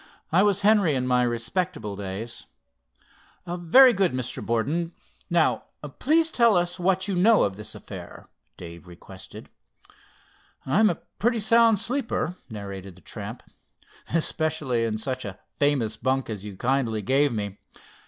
I 0.31 0.41
was 0.41 0.61
Henry, 0.61 0.95
in 0.95 1.05
my 1.05 1.21
respectable 1.21 1.95
days." 1.95 2.47
"Very 3.45 3.93
good, 3.93 4.13
Mr. 4.13 4.43
Borden, 4.43 4.93
now 5.29 5.65
please 5.99 6.31
tell 6.31 6.57
us 6.57 6.79
what 6.79 7.07
you 7.07 7.13
know 7.13 7.43
of 7.43 7.55
this 7.55 7.75
affair," 7.75 8.27
Dave 8.57 8.87
requested. 8.87 9.47
"I'm 10.65 10.89
a 10.89 10.95
pretty 11.19 11.37
sound 11.37 11.77
sleeper," 11.77 12.35
narrated 12.49 12.95
the 12.95 13.01
tramp, 13.01 13.43
"especially 14.11 14.85
in 14.85 14.97
such 14.97 15.23
a 15.23 15.37
famous 15.51 15.97
bunk 15.97 16.31
as 16.31 16.43
you 16.43 16.57
kindly 16.57 17.03
gave 17.03 17.31
me. 17.31 17.59